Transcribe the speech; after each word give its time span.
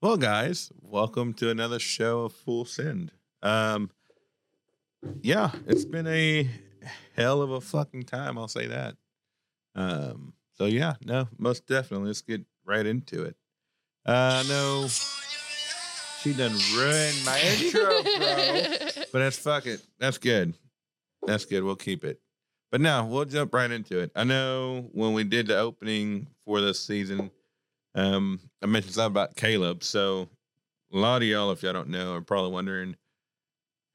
Well, 0.00 0.16
guys, 0.16 0.70
welcome 0.80 1.34
to 1.34 1.50
another 1.50 1.80
show 1.80 2.20
of 2.20 2.32
Full 2.32 2.64
Send. 2.64 3.10
Um, 3.42 3.90
yeah, 5.22 5.50
it's 5.66 5.84
been 5.84 6.06
a 6.06 6.48
hell 7.16 7.42
of 7.42 7.50
a 7.50 7.60
fucking 7.60 8.04
time. 8.04 8.38
I'll 8.38 8.46
say 8.46 8.68
that. 8.68 8.94
Um, 9.74 10.34
so 10.52 10.66
yeah, 10.66 10.94
no, 11.04 11.26
most 11.36 11.66
definitely. 11.66 12.06
Let's 12.06 12.20
get 12.20 12.42
right 12.64 12.86
into 12.86 13.24
it. 13.24 13.34
Uh, 14.06 14.44
no, 14.48 14.86
she 16.22 16.32
done 16.32 16.56
ruined 16.76 17.24
my 17.24 17.40
intro, 17.58 18.02
bro. 18.04 19.02
But 19.10 19.18
that's 19.18 19.36
fuck 19.36 19.66
it. 19.66 19.84
That's 19.98 20.18
good. 20.18 20.54
That's 21.26 21.44
good. 21.44 21.64
We'll 21.64 21.74
keep 21.74 22.04
it. 22.04 22.20
But 22.70 22.80
now 22.80 23.04
we'll 23.04 23.24
jump 23.24 23.52
right 23.52 23.70
into 23.70 23.98
it. 23.98 24.12
I 24.14 24.22
know 24.22 24.90
when 24.92 25.12
we 25.12 25.24
did 25.24 25.48
the 25.48 25.58
opening 25.58 26.28
for 26.44 26.60
this 26.60 26.78
season, 26.78 27.32
um, 27.94 28.40
I 28.62 28.66
mentioned 28.66 28.94
something 28.94 29.12
about 29.12 29.36
Caleb. 29.36 29.82
So 29.82 30.28
a 30.92 30.96
lot 30.96 31.22
of 31.22 31.28
y'all, 31.28 31.50
if 31.50 31.62
y'all 31.62 31.72
don't 31.72 31.88
know, 31.88 32.14
are 32.14 32.20
probably 32.20 32.52
wondering 32.52 32.96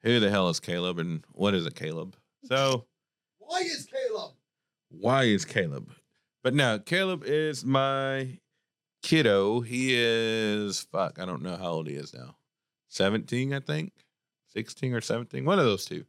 who 0.02 0.20
the 0.20 0.30
hell 0.30 0.50
is 0.50 0.60
Caleb 0.60 1.00
and 1.00 1.24
what 1.32 1.54
is 1.54 1.66
a 1.66 1.72
Caleb. 1.72 2.16
So 2.46 2.86
Why 3.40 3.60
is 3.60 3.86
Caleb? 3.92 4.32
why 4.90 5.24
is 5.24 5.46
Caleb? 5.46 5.92
But 6.44 6.54
now 6.54 6.78
Caleb 6.78 7.24
is 7.26 7.64
my 7.66 8.38
kiddo. 9.02 9.62
He 9.62 9.94
is 9.94 10.82
fuck. 10.92 11.20
I 11.20 11.26
don't 11.26 11.42
know 11.42 11.56
how 11.56 11.72
old 11.72 11.88
he 11.88 11.96
is 11.96 12.14
now. 12.14 12.36
Seventeen, 12.90 13.54
I 13.54 13.60
think. 13.60 13.94
Sixteen 14.48 14.94
or 14.94 15.02
seventeen. 15.02 15.46
One 15.46 15.58
of 15.58 15.66
those 15.66 15.86
two. 15.86 16.06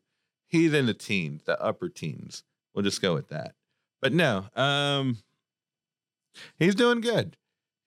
He's 0.48 0.74
in 0.74 0.86
the 0.86 0.94
teens, 0.94 1.42
the 1.44 1.60
upper 1.62 1.88
teens. 1.88 2.42
We'll 2.74 2.82
just 2.84 3.00
go 3.00 3.14
with 3.14 3.28
that. 3.28 3.54
But 4.02 4.12
no, 4.12 4.44
um, 4.54 5.16
he's 6.58 6.74
doing 6.74 7.00
good. 7.00 7.36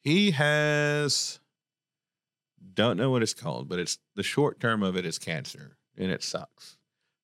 He 0.08 0.32
has 0.32 1.40
don't 2.74 2.96
know 2.96 3.12
what 3.12 3.22
it's 3.22 3.34
called, 3.34 3.68
but 3.68 3.78
it's 3.78 3.98
the 4.16 4.24
short 4.24 4.62
term 4.62 4.82
of 4.82 4.96
it 4.96 5.06
is 5.06 5.20
cancer, 5.20 5.76
and 5.98 6.10
it 6.10 6.24
sucks. 6.24 6.78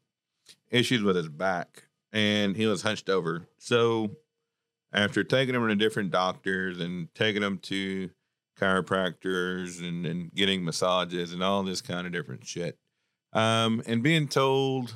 issues 0.71 1.03
with 1.03 1.17
his 1.17 1.29
back 1.29 1.85
and 2.13 2.57
he 2.57 2.67
was 2.67 2.83
hunched 2.83 3.09
over. 3.09 3.47
So 3.59 4.17
after 4.93 5.25
taking 5.25 5.55
him 5.55 5.67
to 5.69 5.75
different 5.77 6.11
doctors 6.11 6.79
and 6.79 7.09
taking 7.15 7.43
him 7.43 7.59
to 7.59 8.11
chiropractors 8.59 9.81
and, 9.87 10.05
and 10.07 10.33
getting 10.35 10.65
massages 10.65 11.33
and 11.33 11.43
all 11.43 11.63
this 11.63 11.81
kind 11.81 12.07
of 12.07 12.13
different 12.13 12.47
shit. 12.47 12.79
Um, 13.33 13.83
and 13.87 14.03
being 14.03 14.29
told 14.29 14.95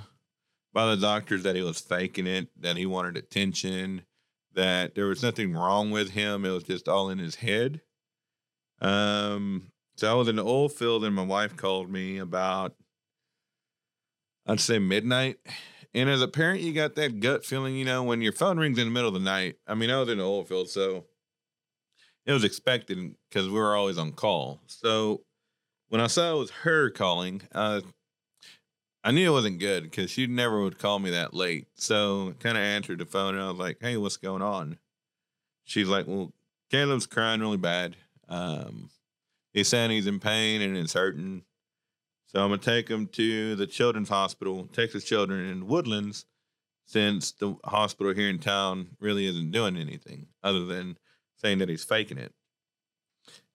by 0.76 0.94
the 0.94 1.00
doctors 1.00 1.42
that 1.44 1.56
he 1.56 1.62
was 1.62 1.80
faking 1.80 2.26
it, 2.26 2.48
that 2.60 2.76
he 2.76 2.84
wanted 2.84 3.16
attention, 3.16 4.02
that 4.52 4.94
there 4.94 5.06
was 5.06 5.22
nothing 5.22 5.54
wrong 5.54 5.90
with 5.90 6.10
him. 6.10 6.44
It 6.44 6.50
was 6.50 6.64
just 6.64 6.86
all 6.86 7.08
in 7.08 7.18
his 7.18 7.36
head. 7.36 7.80
Um, 8.82 9.72
so 9.96 10.10
I 10.10 10.12
was 10.12 10.28
in 10.28 10.36
the 10.36 10.44
oil 10.44 10.68
field 10.68 11.02
and 11.02 11.14
my 11.14 11.24
wife 11.24 11.56
called 11.56 11.88
me 11.88 12.18
about 12.18 12.74
I'd 14.44 14.60
say 14.60 14.78
midnight. 14.78 15.38
And 15.94 16.10
as 16.10 16.20
a 16.20 16.28
parent, 16.28 16.60
you 16.60 16.74
got 16.74 16.94
that 16.96 17.20
gut 17.20 17.42
feeling, 17.42 17.74
you 17.74 17.86
know, 17.86 18.02
when 18.02 18.20
your 18.20 18.32
phone 18.32 18.58
rings 18.58 18.78
in 18.78 18.84
the 18.84 18.92
middle 18.92 19.08
of 19.08 19.14
the 19.14 19.20
night. 19.20 19.56
I 19.66 19.74
mean, 19.74 19.88
I 19.88 19.98
was 19.98 20.10
in 20.10 20.18
the 20.18 20.24
oil 20.24 20.44
field, 20.44 20.68
so 20.68 21.06
it 22.26 22.34
was 22.34 22.44
expected 22.44 23.14
because 23.30 23.48
we 23.48 23.58
were 23.58 23.74
always 23.74 23.96
on 23.96 24.12
call. 24.12 24.60
So 24.66 25.22
when 25.88 26.02
I 26.02 26.06
saw 26.06 26.34
it 26.34 26.38
was 26.38 26.50
her 26.50 26.90
calling, 26.90 27.40
uh, 27.54 27.80
I 29.06 29.12
knew 29.12 29.30
it 29.30 29.32
wasn't 29.32 29.60
good 29.60 29.84
because 29.84 30.10
she 30.10 30.26
never 30.26 30.60
would 30.64 30.80
call 30.80 30.98
me 30.98 31.10
that 31.10 31.32
late. 31.32 31.68
So 31.76 32.30
I 32.30 32.42
kind 32.42 32.58
of 32.58 32.64
answered 32.64 32.98
the 32.98 33.06
phone 33.06 33.36
and 33.36 33.44
I 33.44 33.48
was 33.48 33.56
like, 33.56 33.76
hey, 33.80 33.96
what's 33.96 34.16
going 34.16 34.42
on? 34.42 34.78
She's 35.62 35.86
like, 35.86 36.08
well, 36.08 36.32
Caleb's 36.72 37.06
crying 37.06 37.40
really 37.40 37.56
bad. 37.56 37.94
Um, 38.28 38.90
he's 39.52 39.68
saying 39.68 39.92
he's 39.92 40.08
in 40.08 40.18
pain 40.18 40.60
and 40.60 40.76
it's 40.76 40.94
hurting. 40.94 41.42
So 42.26 42.42
I'm 42.42 42.50
gonna 42.50 42.58
take 42.58 42.88
him 42.88 43.06
to 43.12 43.54
the 43.54 43.68
Children's 43.68 44.08
Hospital, 44.08 44.68
Texas 44.72 45.04
Children 45.04 45.50
in 45.50 45.68
Woodlands, 45.68 46.26
since 46.84 47.30
the 47.30 47.54
hospital 47.64 48.12
here 48.12 48.28
in 48.28 48.40
town 48.40 48.88
really 48.98 49.26
isn't 49.26 49.52
doing 49.52 49.76
anything 49.76 50.26
other 50.42 50.64
than 50.64 50.98
saying 51.36 51.58
that 51.58 51.68
he's 51.68 51.84
faking 51.84 52.18
it. 52.18 52.32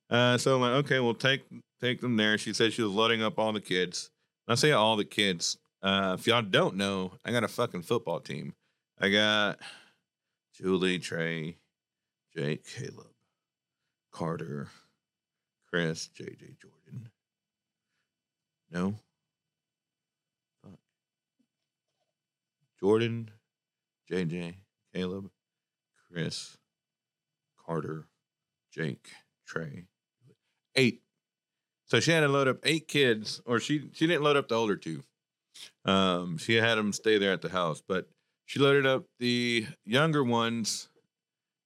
Uh, 0.09 0.37
so 0.37 0.55
I'm 0.55 0.61
like, 0.61 0.85
okay, 0.85 1.01
we'll 1.01 1.13
take 1.13 1.41
take 1.81 1.99
them 1.99 2.15
there. 2.15 2.37
She 2.37 2.53
said 2.53 2.71
she 2.71 2.83
was 2.83 2.93
loading 2.93 3.21
up 3.21 3.37
all 3.37 3.51
the 3.51 3.59
kids. 3.59 4.11
I 4.51 4.55
say 4.55 4.71
all 4.71 4.97
the 4.97 5.05
kids. 5.05 5.57
Uh, 5.81 6.15
if 6.19 6.27
y'all 6.27 6.41
don't 6.41 6.75
know, 6.75 7.13
I 7.23 7.31
got 7.31 7.43
a 7.43 7.47
fucking 7.47 7.83
football 7.83 8.19
team. 8.19 8.53
I 8.99 9.09
got 9.09 9.59
Julie, 10.53 10.99
Trey, 10.99 11.57
Jake, 12.35 12.65
Caleb, 12.65 13.07
Carter, 14.11 14.67
Chris, 15.69 16.09
JJ, 16.13 16.57
Jordan. 16.59 17.09
No. 18.69 18.95
Fuck. 20.61 20.79
Jordan, 22.79 23.31
JJ, 24.11 24.55
Caleb, 24.93 25.29
Chris, 26.11 26.57
Carter, 27.65 28.05
Jake, 28.73 29.09
Trey. 29.45 29.85
Eight. 30.75 31.01
So 31.91 31.99
she 31.99 32.11
had 32.11 32.21
to 32.21 32.29
load 32.29 32.47
up 32.47 32.59
eight 32.63 32.87
kids, 32.87 33.41
or 33.45 33.59
she 33.59 33.89
she 33.91 34.07
didn't 34.07 34.23
load 34.23 34.37
up 34.37 34.47
the 34.47 34.55
older 34.55 34.77
two. 34.77 35.03
Um, 35.83 36.37
she 36.37 36.55
had 36.55 36.75
them 36.75 36.93
stay 36.93 37.17
there 37.17 37.33
at 37.33 37.41
the 37.41 37.49
house, 37.49 37.83
but 37.85 38.07
she 38.45 38.61
loaded 38.61 38.85
up 38.85 39.07
the 39.19 39.67
younger 39.85 40.23
ones, 40.23 40.87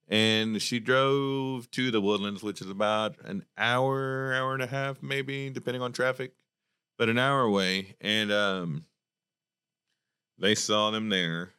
and 0.07 0.59
she 0.59 0.79
drove 0.79 1.69
to 1.71 1.91
the 1.91 2.01
Woodlands, 2.01 2.41
which 2.41 2.59
is 2.59 2.71
about 2.71 3.17
an 3.23 3.45
hour, 3.55 4.33
hour 4.33 4.55
and 4.55 4.63
a 4.63 4.67
half, 4.67 5.03
maybe, 5.03 5.51
depending 5.51 5.83
on 5.83 5.91
traffic 5.91 6.31
but 6.97 7.07
an 7.07 7.19
hour 7.19 7.41
away, 7.41 7.95
and 8.01 8.31
um, 8.31 8.85
they 10.39 10.55
saw 10.55 10.89
them 10.89 11.09
there. 11.09 11.51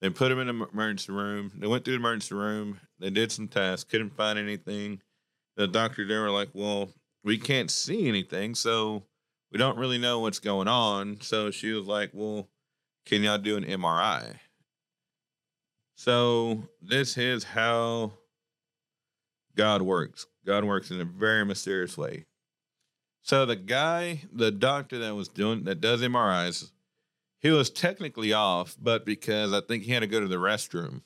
They 0.00 0.10
put 0.10 0.30
them 0.30 0.40
in 0.40 0.46
the 0.46 0.66
emergency 0.72 1.12
room. 1.12 1.52
They 1.54 1.68
went 1.68 1.84
through 1.84 1.94
the 1.94 2.00
emergency 2.00 2.34
room. 2.34 2.80
They 2.98 3.10
did 3.10 3.30
some 3.30 3.46
tests, 3.46 3.84
couldn't 3.84 4.16
find 4.16 4.36
anything. 4.36 5.00
The 5.56 5.68
doctor 5.68 6.04
there 6.04 6.22
were 6.22 6.30
like, 6.30 6.48
"Well, 6.52 6.90
we 7.24 7.38
can't 7.38 7.70
see 7.70 8.06
anything, 8.08 8.54
so 8.54 9.02
we 9.50 9.58
don't 9.58 9.78
really 9.78 9.98
know 9.98 10.20
what's 10.20 10.38
going 10.38 10.68
on." 10.68 11.20
So 11.20 11.50
she 11.50 11.72
was 11.72 11.86
like, 11.86 12.10
"Well, 12.12 12.48
can 13.06 13.22
y'all 13.22 13.38
do 13.38 13.56
an 13.56 13.64
MRI?" 13.64 14.38
So 15.96 16.68
this 16.80 17.16
is 17.16 17.44
how 17.44 18.18
God 19.56 19.82
works. 19.82 20.26
God 20.44 20.64
works 20.64 20.90
in 20.90 21.00
a 21.00 21.04
very 21.04 21.44
mysterious 21.44 21.96
way. 21.96 22.26
So 23.22 23.46
the 23.46 23.56
guy, 23.56 24.24
the 24.30 24.50
doctor 24.50 24.98
that 24.98 25.14
was 25.14 25.28
doing 25.28 25.64
that 25.64 25.80
does 25.80 26.02
MRIs, 26.02 26.72
he 27.40 27.50
was 27.50 27.70
technically 27.70 28.32
off, 28.32 28.76
but 28.78 29.06
because 29.06 29.52
I 29.52 29.60
think 29.60 29.84
he 29.84 29.92
had 29.92 30.00
to 30.00 30.06
go 30.06 30.20
to 30.20 30.28
the 30.28 30.36
restroom. 30.36 31.02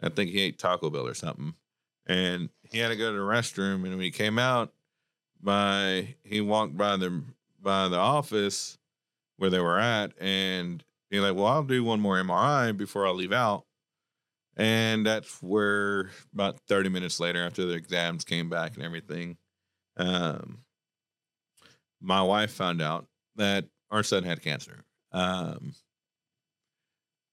I 0.00 0.08
think 0.08 0.30
he 0.30 0.40
ate 0.40 0.58
Taco 0.58 0.90
Bell 0.90 1.06
or 1.06 1.14
something. 1.14 1.54
And 2.06 2.50
he 2.62 2.78
had 2.78 2.88
to 2.88 2.96
go 2.96 3.10
to 3.10 3.18
the 3.18 3.24
restroom. 3.24 3.84
And 3.84 3.90
when 3.90 4.00
he 4.00 4.10
came 4.10 4.38
out 4.38 4.72
by 5.42 6.16
he 6.24 6.40
walked 6.40 6.76
by 6.76 6.96
the 6.96 7.22
by 7.60 7.88
the 7.88 7.98
office 7.98 8.78
where 9.36 9.50
they 9.50 9.60
were 9.60 9.78
at 9.78 10.12
and 10.20 10.84
he's 11.10 11.20
like, 11.20 11.34
Well, 11.34 11.46
I'll 11.46 11.62
do 11.62 11.84
one 11.84 12.00
more 12.00 12.16
MRI 12.16 12.76
before 12.76 13.06
I 13.06 13.10
leave 13.10 13.32
out. 13.32 13.64
And 14.56 15.04
that's 15.04 15.42
where 15.42 16.10
about 16.32 16.60
30 16.66 16.88
minutes 16.88 17.20
later, 17.20 17.44
after 17.44 17.66
the 17.66 17.74
exams 17.74 18.24
came 18.24 18.48
back 18.48 18.74
and 18.74 18.82
everything, 18.82 19.36
um, 19.98 20.60
my 22.00 22.22
wife 22.22 22.52
found 22.52 22.80
out 22.80 23.06
that 23.36 23.66
our 23.90 24.02
son 24.02 24.22
had 24.24 24.42
cancer. 24.42 24.84
Um, 25.12 25.74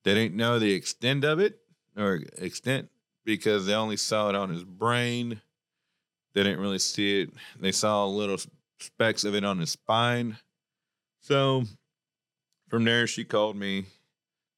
they 0.03 0.13
didn't 0.13 0.35
know 0.35 0.59
the 0.59 0.73
extent 0.73 1.23
of 1.23 1.39
it 1.39 1.59
or 1.97 2.21
extent 2.37 2.89
because 3.25 3.65
they 3.65 3.73
only 3.73 3.97
saw 3.97 4.29
it 4.29 4.35
on 4.35 4.49
his 4.49 4.65
brain. 4.65 5.41
They 6.33 6.43
didn't 6.43 6.59
really 6.59 6.79
see 6.79 7.21
it. 7.21 7.29
They 7.59 7.71
saw 7.71 8.05
little 8.05 8.37
specks 8.79 9.23
of 9.23 9.35
it 9.35 9.45
on 9.45 9.59
his 9.59 9.71
spine. 9.71 10.37
So 11.21 11.63
from 12.69 12.83
there, 12.83 13.07
she 13.07 13.23
called 13.23 13.55
me 13.55 13.85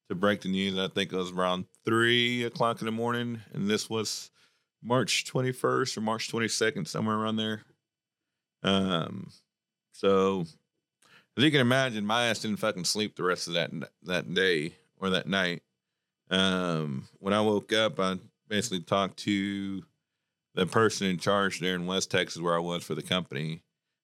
to 0.08 0.14
break 0.14 0.40
the 0.40 0.48
news. 0.48 0.78
I 0.78 0.88
think 0.88 1.12
it 1.12 1.16
was 1.16 1.32
around 1.32 1.66
three 1.84 2.44
o'clock 2.44 2.80
in 2.80 2.86
the 2.86 2.92
morning, 2.92 3.40
and 3.52 3.68
this 3.68 3.90
was 3.90 4.30
March 4.82 5.24
21st 5.24 5.96
or 5.96 6.00
March 6.00 6.30
22nd, 6.30 6.88
somewhere 6.88 7.16
around 7.16 7.36
there. 7.36 7.62
Um, 8.62 9.30
so 9.92 10.44
as 11.36 11.44
you 11.44 11.50
can 11.50 11.60
imagine, 11.60 12.06
my 12.06 12.26
ass 12.26 12.40
didn't 12.40 12.58
fucking 12.58 12.84
sleep 12.84 13.16
the 13.16 13.22
rest 13.22 13.48
of 13.48 13.54
that 13.54 13.70
that 14.04 14.32
day 14.32 14.74
or 14.98 15.10
that 15.10 15.28
night. 15.28 15.62
Um, 16.30 17.06
when 17.18 17.34
I 17.34 17.40
woke 17.40 17.72
up, 17.72 18.00
I 18.00 18.16
basically 18.48 18.80
talked 18.80 19.18
to 19.18 19.82
the 20.56 20.66
person 20.66 21.06
in 21.06 21.18
charge 21.18 21.60
there 21.60 21.74
in 21.74 21.86
West 21.86 22.10
Texas, 22.10 22.40
where 22.40 22.56
I 22.56 22.58
was 22.58 22.82
for 22.82 22.94
the 22.94 23.02
company. 23.02 23.62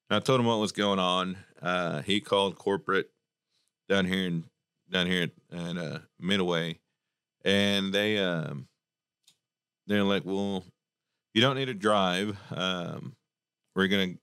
And 0.09 0.17
I 0.17 0.19
told 0.19 0.39
him 0.39 0.45
what 0.45 0.59
was 0.59 0.71
going 0.71 0.99
on. 0.99 1.37
Uh, 1.61 2.03
he 2.03 2.21
called 2.21 2.57
corporate 2.57 3.09
down 3.89 4.05
here 4.05 4.27
in 4.27 4.45
down 4.89 5.07
here 5.07 5.29
at, 5.51 5.77
uh, 5.77 5.99
Midway, 6.19 6.79
and 7.43 7.91
they 7.91 8.19
um, 8.19 8.67
they're 9.87 10.03
like, 10.03 10.23
"Well, 10.25 10.63
you 11.33 11.41
don't 11.41 11.55
need 11.55 11.65
to 11.65 11.73
drive. 11.73 12.37
Um, 12.51 13.15
we're 13.75 13.87
gonna 13.87 14.13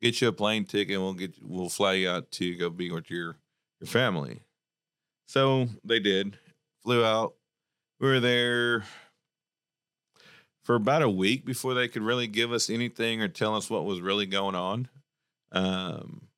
get 0.00 0.20
you 0.20 0.28
a 0.28 0.32
plane 0.32 0.66
ticket. 0.66 0.94
and 0.94 1.02
We'll 1.02 1.14
get 1.14 1.34
we'll 1.42 1.68
fly 1.68 1.94
you 1.94 2.08
out 2.08 2.30
to 2.32 2.56
go 2.56 2.70
be 2.70 2.90
with 2.92 3.10
your 3.10 3.36
your 3.80 3.88
family." 3.88 4.42
So 5.26 5.68
they 5.84 5.98
did. 5.98 6.38
Flew 6.84 7.04
out. 7.04 7.34
We 7.98 8.08
were 8.08 8.20
there 8.20 8.84
for 10.62 10.74
about 10.74 11.02
a 11.02 11.10
week 11.10 11.44
before 11.44 11.74
they 11.74 11.88
could 11.88 12.02
really 12.02 12.26
give 12.26 12.52
us 12.52 12.70
anything 12.70 13.22
or 13.22 13.28
tell 13.28 13.56
us 13.56 13.70
what 13.70 13.84
was 13.84 14.00
really 14.00 14.26
going 14.26 14.54
on. 14.54 14.88
Um, 15.52 16.28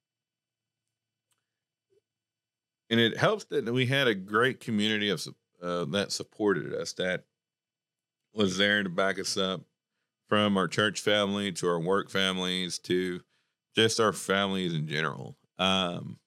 and 2.90 3.00
it 3.00 3.16
helps 3.16 3.44
that 3.46 3.72
we 3.72 3.86
had 3.86 4.06
a 4.06 4.14
great 4.14 4.60
community 4.60 5.08
of 5.08 5.26
uh, 5.62 5.84
that 5.86 6.12
supported 6.12 6.74
us 6.74 6.92
that 6.94 7.24
was 8.34 8.58
there 8.58 8.82
to 8.82 8.88
back 8.88 9.18
us 9.18 9.36
up 9.36 9.62
from 10.28 10.56
our 10.56 10.68
church 10.68 11.00
family 11.00 11.52
to 11.52 11.68
our 11.68 11.80
work 11.80 12.10
families 12.10 12.78
to 12.78 13.20
just 13.74 14.00
our 14.00 14.12
families 14.12 14.74
in 14.74 14.86
general 14.86 15.36
um, 15.58 16.18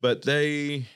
but 0.00 0.22
they 0.22 0.86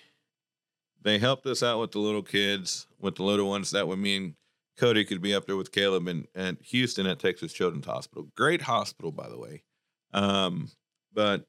they 1.02 1.18
helped 1.18 1.46
us 1.46 1.62
out 1.62 1.80
with 1.80 1.92
the 1.92 1.98
little 1.98 2.22
kids 2.22 2.86
with 3.00 3.16
the 3.16 3.22
little 3.22 3.48
ones 3.48 3.72
that 3.72 3.86
would 3.86 3.98
mean 3.98 4.34
cody 4.76 5.04
could 5.04 5.22
be 5.22 5.34
up 5.34 5.46
there 5.46 5.56
with 5.56 5.72
caleb 5.72 6.06
and 6.08 6.26
at 6.34 6.56
houston 6.62 7.06
at 7.06 7.18
texas 7.18 7.52
children's 7.52 7.86
hospital 7.86 8.28
great 8.36 8.62
hospital 8.62 9.10
by 9.10 9.28
the 9.28 9.38
way 9.38 9.62
um, 10.12 10.70
but 11.12 11.46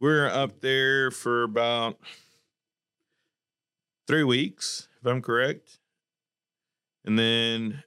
we're 0.00 0.28
up 0.28 0.60
there 0.60 1.10
for 1.10 1.42
about 1.42 1.98
three 4.06 4.24
weeks, 4.24 4.88
if 5.00 5.06
I'm 5.06 5.20
correct. 5.22 5.78
And 7.04 7.18
then 7.18 7.82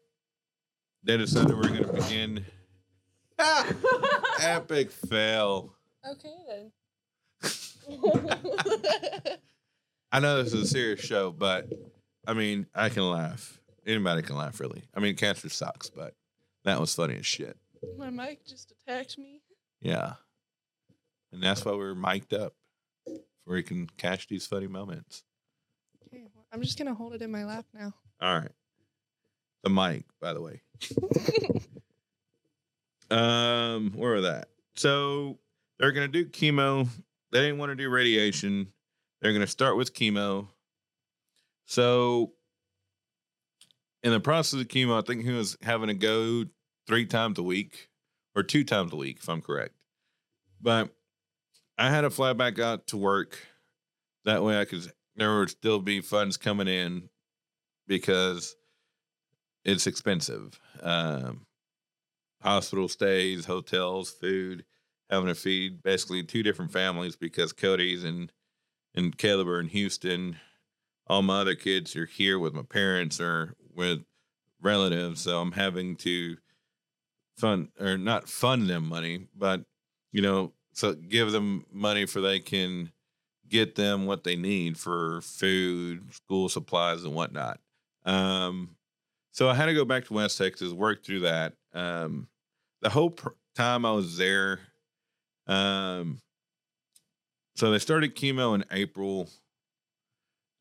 they 1.04 1.18
decided 1.18 1.56
we're 1.56 1.70
going 1.70 1.84
to 1.84 1.94
begin. 1.94 2.46
Epic 4.42 4.92
fail. 4.92 5.74
Okay 6.10 6.30
then. 6.48 6.72
I 10.12 10.20
know 10.20 10.44
this 10.44 10.54
is 10.54 10.62
a 10.62 10.68
serious 10.68 11.02
show, 11.02 11.32
but 11.32 11.68
I 12.28 12.34
mean, 12.34 12.68
I 12.76 12.90
can 12.90 13.10
laugh. 13.10 13.60
Anybody 13.86 14.22
can 14.22 14.38
laugh, 14.38 14.60
really. 14.60 14.84
I 14.96 15.00
mean, 15.00 15.16
cancer 15.16 15.50
sucks, 15.50 15.90
but 15.90 16.14
that 16.64 16.80
was 16.80 16.96
funny 16.96 17.16
as 17.16 17.26
shit. 17.26 17.58
My 17.98 18.10
mic 18.10 18.46
just 18.46 18.72
attacked 18.72 19.18
me. 19.18 19.42
Yeah. 19.82 20.14
And 21.32 21.44
that's 21.44 21.66
why 21.66 21.74
we're 21.74 21.96
mic'd 21.96 22.34
up, 22.34 22.54
where 23.06 23.56
we 23.56 23.64
can 23.64 23.88
catch 23.98 24.28
these 24.28 24.46
funny 24.46 24.68
moments. 24.68 25.24
Okay, 26.08 26.24
well, 26.34 26.46
I'm 26.54 26.62
just 26.62 26.78
gonna 26.78 26.94
hold 26.94 27.14
it 27.14 27.22
in 27.22 27.32
my 27.32 27.44
lap 27.44 27.66
now. 27.74 27.94
All 28.22 28.40
right. 28.40 28.52
The 29.64 29.70
mic, 29.70 30.06
by 30.22 30.34
the 30.34 30.42
way. 30.42 30.62
um, 33.12 33.92
where 33.96 34.16
are 34.16 34.22
that? 34.22 34.50
So 34.76 35.40
they're 35.80 35.92
gonna 35.92 36.08
do 36.08 36.26
chemo. 36.26 36.88
They 37.32 37.42
didn't 37.42 37.58
want 37.58 37.72
to 37.72 37.76
do 37.76 37.90
radiation. 37.90 38.72
They're 39.22 39.34
gonna 39.34 39.48
start 39.48 39.76
with 39.76 39.94
chemo. 39.94 40.48
So 41.66 42.34
in 44.04 44.12
the 44.12 44.20
process 44.20 44.60
of 44.60 44.68
chemo, 44.68 45.02
I 45.02 45.06
think 45.06 45.24
he 45.24 45.32
was 45.32 45.58
having 45.62 45.88
to 45.88 45.94
go 45.94 46.46
three 46.88 47.06
times 47.06 47.40
a 47.40 47.44
week 47.44 47.90
or 48.36 48.44
two 48.44 48.64
times 48.64 48.92
a 48.92 48.98
week, 48.98 49.20
if 49.22 49.30
I'm 49.30 49.42
correct. 49.42 49.76
But 50.62 50.90
I 51.78 51.90
had 51.90 52.02
to 52.02 52.10
fly 52.10 52.34
back 52.34 52.60
out 52.60 52.88
to 52.88 52.98
work. 52.98 53.40
That 54.26 54.44
way 54.44 54.60
I 54.60 54.66
could 54.66 54.92
there 55.16 55.38
would 55.38 55.50
still 55.50 55.80
be 55.80 56.02
funds 56.02 56.38
coming 56.38 56.68
in 56.68 57.10
because 57.88 58.56
it's 59.64 59.86
expensive. 59.88 60.60
Um, 60.82 61.46
hospital 62.42 62.88
stays, 62.88 63.46
hotels, 63.46 64.10
food, 64.10 64.66
having 65.10 65.28
to 65.28 65.36
feed 65.36 65.84
basically 65.84 66.24
two 66.24 66.44
different 66.44 66.72
families 66.72 67.16
because 67.16 67.54
Cody's 67.54 68.04
and 68.04 68.32
and 68.96 69.18
Caleb 69.18 69.48
are 69.48 69.60
in 69.60 69.68
Houston. 69.68 70.38
All 71.08 71.22
my 71.22 71.42
other 71.42 71.56
kids 71.56 71.96
are 71.96 72.06
here 72.06 72.40
with 72.40 72.54
my 72.54 72.62
parents 72.62 73.20
or 73.20 73.56
with 73.76 74.04
relatives, 74.62 75.22
so 75.22 75.40
I'm 75.40 75.52
having 75.52 75.96
to 75.98 76.38
fund 77.38 77.70
or 77.80 77.98
not 77.98 78.30
fund 78.30 78.70
them 78.70 78.88
money, 78.88 79.28
but 79.36 79.66
you 80.12 80.22
know, 80.22 80.54
so 80.74 80.94
give 80.94 81.32
them 81.32 81.66
money 81.72 82.06
for 82.06 82.22
they 82.22 82.40
can 82.40 82.92
get 83.50 83.76
them 83.76 84.06
what 84.06 84.24
they 84.24 84.36
need 84.36 84.78
for 84.78 85.22
food, 85.22 86.14
school 86.14 86.50
supplies, 86.50 87.04
and 87.04 87.14
whatnot. 87.14 87.60
Um, 88.06 88.76
so 89.32 89.50
I 89.50 89.56
had 89.56 89.68
to 89.68 89.74
go 89.74 89.86
back 89.86 90.06
to 90.06 90.14
West 90.14 90.38
Texas, 90.38 90.72
work 90.72 91.04
through 91.04 91.22
that. 91.22 91.54
Um, 91.74 92.28
the 92.82 92.90
whole 92.90 93.12
pr- 93.12 93.30
time 93.56 93.86
I 93.86 93.92
was 93.92 94.18
there, 94.18 94.60
um, 95.48 96.20
so 97.56 97.72
they 97.72 97.80
started 97.80 98.16
chemo 98.16 98.56
in 98.56 98.66
April. 98.72 99.30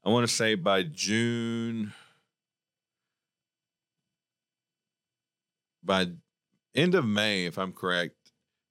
I 0.05 0.11
want 0.11 0.29
to 0.29 0.35
say 0.35 0.55
by 0.55 0.83
June, 0.83 1.93
by 5.83 6.09
end 6.75 6.95
of 6.95 7.05
May, 7.05 7.47
if 7.47 7.59
I'm 7.59 7.73
correct, 7.73 8.17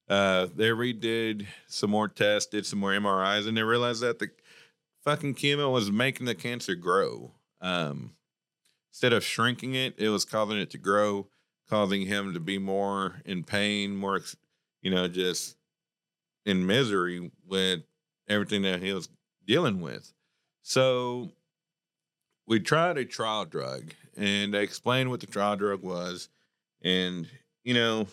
uh, 0.10 0.48
they 0.56 0.70
redid 0.70 1.48
some 1.68 1.92
more 1.92 2.08
tests, 2.08 2.50
did 2.50 2.66
some 2.66 2.80
more 2.80 2.92
MRIs, 2.92 3.48
and 3.48 3.56
they 3.56 3.64
realized 3.64 4.02
that 4.02 4.20
the 4.20 4.30
fucking 5.04 5.36
chemo 5.36 5.72
was 5.72 5.92
making 5.92 6.26
the 6.26 6.36
cancer 6.36 6.76
grow. 6.76 7.32
Um, 7.62 8.16
instead 8.92 9.14
of 9.14 9.24
shrinking 9.24 9.76
it, 9.76 9.96
it 9.98 10.10
was 10.10 10.26
causing 10.26 10.58
it 10.58 10.70
to 10.72 10.78
grow, 10.78 11.28
causing 11.70 12.06
him 12.06 12.34
to 12.34 12.40
be 12.40 12.58
more 12.58 13.22
in 13.26 13.44
pain, 13.44 13.96
more, 13.96 14.20
you 14.82 14.92
know, 14.92 15.08
just 15.08 15.56
in 16.46 16.66
misery 16.66 17.32
with 17.48 17.82
everything 18.28 18.64
that 18.64 18.82
he 18.82 18.94
was 18.94 19.10
dealing 19.46 19.82
with. 19.82 20.14
So 20.62 21.32
we 22.48 22.60
tried 22.60 22.98
a 22.98 23.06
trial 23.06 23.46
drug 23.46 23.94
and 24.18 24.54
they 24.54 24.64
explained 24.64 25.10
what 25.10 25.20
the 25.20 25.28
trial 25.28 25.56
drug 25.56 25.84
was. 25.84 26.30
And, 26.82 27.28
you 27.64 27.74
know, 27.74 28.08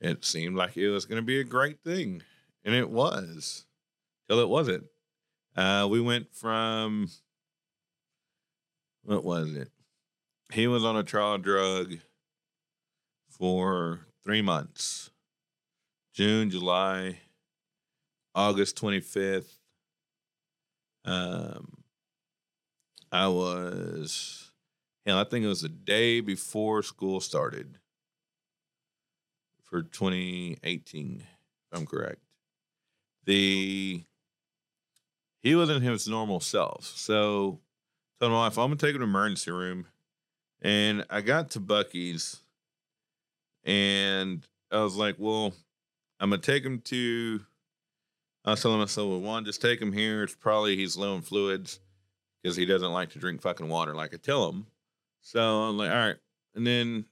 it 0.00 0.24
seemed 0.24 0.56
like 0.56 0.76
it 0.76 0.88
was 0.88 1.04
going 1.04 1.20
to 1.20 1.26
be 1.26 1.40
a 1.40 1.44
great 1.44 1.80
thing. 1.82 2.22
And 2.64 2.74
it 2.74 2.90
was 2.90 3.66
till 4.28 4.40
it 4.40 4.48
wasn't. 4.48 4.84
Uh, 5.56 5.86
we 5.90 6.00
went 6.00 6.34
from, 6.34 7.08
what 9.04 9.24
was 9.24 9.54
it? 9.54 9.70
He 10.52 10.66
was 10.66 10.84
on 10.84 10.96
a 10.96 11.02
trial 11.02 11.38
drug 11.38 11.96
for 13.28 14.00
three 14.22 14.42
months 14.42 15.10
June, 16.12 16.48
July, 16.48 17.18
August 18.34 18.80
25th. 18.80 19.58
Um, 21.04 21.84
I 23.12 23.28
was, 23.28 24.45
hell, 25.06 25.18
I 25.18 25.24
think 25.24 25.44
it 25.44 25.48
was 25.48 25.62
the 25.62 25.68
day 25.68 26.20
before 26.20 26.82
school 26.82 27.20
started 27.20 27.78
for 29.64 29.82
2018, 29.82 31.20
if 31.20 31.78
I'm 31.78 31.86
correct. 31.86 32.20
The, 33.24 34.02
he 35.42 35.54
wasn't 35.54 35.82
his 35.82 36.08
normal 36.08 36.40
self. 36.40 36.84
So, 36.84 37.60
told 38.20 38.32
my 38.32 38.38
wife, 38.38 38.58
I'm 38.58 38.70
to 38.70 38.76
take 38.76 38.94
him 38.94 39.00
to 39.00 39.04
emergency 39.04 39.50
room. 39.50 39.86
And 40.62 41.04
I 41.10 41.20
got 41.20 41.50
to 41.50 41.60
Buc-ee's 41.60 42.40
and 43.66 44.46
I 44.70 44.80
was 44.80 44.96
like, 44.96 45.16
well, 45.18 45.52
I'm 46.20 46.30
to 46.30 46.38
take 46.38 46.64
him 46.64 46.80
to, 46.82 47.40
I 48.44 48.50
was 48.50 48.62
telling 48.62 48.78
myself, 48.78 49.08
well, 49.08 49.20
one, 49.20 49.44
just 49.44 49.60
take 49.60 49.82
him 49.82 49.92
here. 49.92 50.22
It's 50.22 50.34
probably 50.34 50.76
he's 50.76 50.96
low 50.96 51.16
in 51.16 51.22
fluids 51.22 51.80
because 52.42 52.56
he 52.56 52.64
doesn't 52.64 52.92
like 52.92 53.10
to 53.10 53.18
drink 53.18 53.42
fucking 53.42 53.68
water 53.68 53.94
like 53.94 54.14
I 54.14 54.18
tell 54.18 54.48
him. 54.48 54.66
So 55.26 55.40
I'm 55.40 55.76
like, 55.76 55.90
all 55.90 55.96
right. 55.96 56.16
And 56.54 56.64
then 56.64 57.04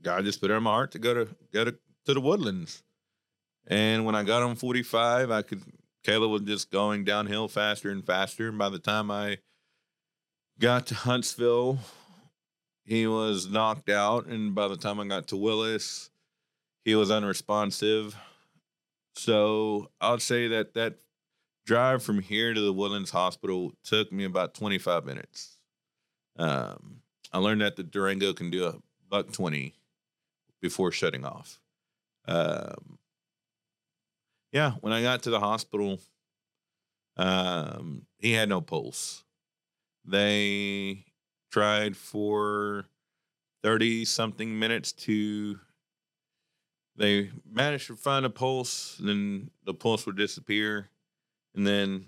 God 0.00 0.24
just 0.24 0.40
put 0.40 0.50
it 0.50 0.54
in 0.54 0.62
my 0.62 0.70
heart 0.70 0.92
to 0.92 0.98
go 0.98 1.12
to 1.12 1.28
go 1.52 1.66
to, 1.66 1.74
to 2.06 2.14
the 2.14 2.20
woodlands. 2.20 2.82
And 3.66 4.06
when 4.06 4.14
I 4.14 4.22
got 4.22 4.42
on 4.42 4.56
45, 4.56 5.30
I 5.30 5.42
could 5.42 5.60
Caleb 6.02 6.30
was 6.30 6.42
just 6.42 6.70
going 6.70 7.04
downhill 7.04 7.46
faster 7.46 7.90
and 7.90 8.02
faster. 8.02 8.48
And 8.48 8.56
by 8.56 8.70
the 8.70 8.78
time 8.78 9.10
I 9.10 9.36
got 10.58 10.86
to 10.86 10.94
Huntsville, 10.94 11.80
he 12.86 13.06
was 13.06 13.46
knocked 13.50 13.90
out. 13.90 14.24
And 14.24 14.54
by 14.54 14.68
the 14.68 14.78
time 14.78 14.98
I 14.98 15.06
got 15.06 15.28
to 15.28 15.36
Willis, 15.36 16.08
he 16.86 16.94
was 16.94 17.10
unresponsive. 17.10 18.16
So 19.14 19.90
I'll 20.00 20.20
say 20.20 20.48
that 20.48 20.72
that 20.72 20.94
drive 21.66 22.02
from 22.02 22.22
here 22.22 22.54
to 22.54 22.60
the 22.62 22.72
Woodlands 22.72 23.10
Hospital 23.10 23.74
took 23.84 24.10
me 24.10 24.24
about 24.24 24.54
25 24.54 25.04
minutes. 25.04 25.58
Um, 26.38 27.02
I 27.32 27.38
learned 27.38 27.60
that 27.60 27.76
the 27.76 27.82
Durango 27.82 28.32
can 28.32 28.50
do 28.50 28.66
a 28.66 28.74
buck 29.08 29.32
20 29.32 29.74
before 30.60 30.92
shutting 30.92 31.24
off. 31.24 31.60
Um, 32.26 32.98
yeah, 34.52 34.72
when 34.80 34.92
I 34.92 35.02
got 35.02 35.22
to 35.24 35.30
the 35.30 35.40
hospital, 35.40 36.00
um, 37.16 38.06
he 38.18 38.32
had 38.32 38.48
no 38.48 38.60
pulse. 38.60 39.24
They 40.04 41.04
tried 41.50 41.96
for 41.96 42.86
30 43.62 44.04
something 44.04 44.58
minutes 44.58 44.92
to 44.92 45.58
they 46.96 47.30
managed 47.50 47.86
to 47.88 47.96
find 47.96 48.24
a 48.24 48.30
pulse 48.30 48.96
then 49.00 49.50
the 49.64 49.74
pulse 49.74 50.06
would 50.06 50.16
disappear 50.16 50.88
and 51.54 51.66
then 51.66 52.06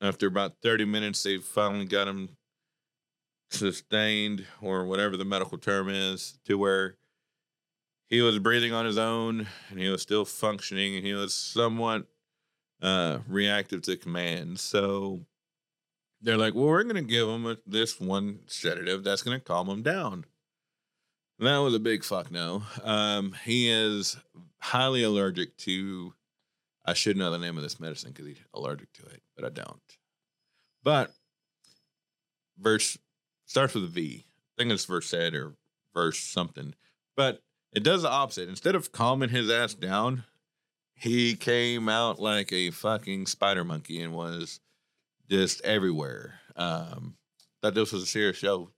after 0.00 0.26
about 0.26 0.56
30 0.62 0.84
minutes 0.84 1.22
they 1.22 1.38
finally 1.38 1.84
got 1.86 2.08
him 2.08 2.36
sustained 3.50 4.46
or 4.60 4.86
whatever 4.86 5.16
the 5.16 5.24
medical 5.24 5.58
term 5.58 5.88
is 5.88 6.38
to 6.44 6.58
where 6.58 6.96
he 8.08 8.20
was 8.20 8.38
breathing 8.38 8.72
on 8.72 8.86
his 8.86 8.98
own 8.98 9.46
and 9.70 9.78
he 9.78 9.88
was 9.88 10.02
still 10.02 10.24
functioning 10.24 10.96
and 10.96 11.06
he 11.06 11.14
was 11.14 11.34
somewhat 11.34 12.06
uh, 12.82 13.18
reactive 13.28 13.82
to 13.82 13.96
commands 13.96 14.60
so 14.60 15.20
they're 16.20 16.36
like, 16.36 16.54
well, 16.54 16.66
we're 16.66 16.82
going 16.82 16.96
to 16.96 17.02
give 17.02 17.28
him 17.28 17.46
a, 17.46 17.56
this 17.66 18.00
one 18.00 18.40
sedative 18.46 19.04
that's 19.04 19.22
going 19.22 19.38
to 19.38 19.44
calm 19.44 19.68
him 19.68 19.82
down. 19.82 20.24
And 21.38 21.46
that 21.46 21.58
was 21.58 21.74
a 21.74 21.80
big 21.80 22.02
fuck 22.02 22.30
no. 22.30 22.62
Um, 22.82 23.36
he 23.44 23.70
is 23.70 24.16
highly 24.58 25.02
allergic 25.02 25.56
to, 25.58 26.14
I 26.84 26.94
should 26.94 27.16
know 27.16 27.30
the 27.30 27.38
name 27.38 27.56
of 27.56 27.62
this 27.62 27.78
medicine 27.78 28.12
because 28.12 28.26
he's 28.26 28.42
allergic 28.54 28.92
to 28.94 29.02
it, 29.06 29.22
but 29.36 29.44
I 29.44 29.50
don't. 29.50 29.80
But 30.82 31.12
verse 32.58 32.96
starts 33.46 33.74
with 33.74 33.84
a 33.84 33.88
V. 33.88 34.24
I 34.26 34.62
think 34.62 34.72
it's 34.72 34.84
Versed 34.84 35.14
or 35.14 35.54
verse 35.94 36.18
something. 36.18 36.74
But 37.16 37.42
it 37.72 37.82
does 37.82 38.02
the 38.02 38.10
opposite. 38.10 38.48
Instead 38.48 38.74
of 38.74 38.92
calming 38.92 39.30
his 39.30 39.50
ass 39.50 39.74
down, 39.74 40.24
he 40.94 41.34
came 41.34 41.88
out 41.88 42.18
like 42.18 42.52
a 42.52 42.70
fucking 42.70 43.26
spider 43.26 43.64
monkey 43.64 44.00
and 44.00 44.14
was 44.14 44.60
just 45.28 45.62
everywhere. 45.62 46.40
Um, 46.56 47.16
thought 47.62 47.74
this 47.74 47.92
was 47.92 48.02
a 48.02 48.06
serious 48.06 48.36
show. 48.36 48.70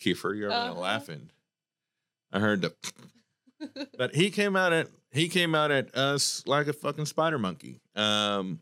Kiefer, 0.00 0.36
you're 0.36 0.52
uh-huh. 0.52 0.74
laughing. 0.74 1.30
I 2.32 2.40
heard 2.40 2.62
the, 2.62 2.74
but 3.98 4.14
he 4.14 4.30
came 4.30 4.56
out 4.56 4.72
at 4.72 4.88
he 5.12 5.28
came 5.28 5.54
out 5.54 5.70
at 5.70 5.94
us 5.94 6.42
like 6.46 6.66
a 6.66 6.72
fucking 6.72 7.06
spider 7.06 7.38
monkey. 7.38 7.80
Um, 7.94 8.60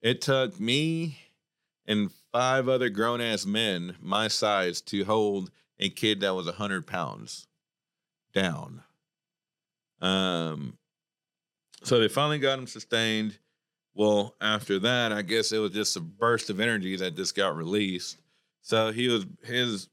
it 0.00 0.20
took 0.20 0.58
me 0.58 1.18
and 1.86 2.10
five 2.32 2.68
other 2.68 2.88
grown 2.88 3.20
ass 3.20 3.44
men 3.44 3.96
my 4.00 4.28
size 4.28 4.80
to 4.82 5.04
hold 5.04 5.50
a 5.78 5.88
kid 5.88 6.20
that 6.20 6.34
was 6.34 6.46
a 6.46 6.52
hundred 6.52 6.86
pounds 6.86 7.46
down. 8.32 8.82
Um, 10.00 10.78
so 11.82 11.98
they 11.98 12.08
finally 12.08 12.38
got 12.38 12.58
him 12.58 12.66
sustained. 12.66 13.38
Well, 13.94 14.34
after 14.40 14.78
that, 14.80 15.12
I 15.12 15.22
guess 15.22 15.52
it 15.52 15.58
was 15.58 15.72
just 15.72 15.96
a 15.96 16.00
burst 16.00 16.50
of 16.50 16.60
energy 16.60 16.96
that 16.96 17.16
just 17.16 17.34
got 17.34 17.56
released. 17.56 18.18
So 18.62 18.92
he 18.92 19.08
was 19.08 19.26
his 19.44 19.88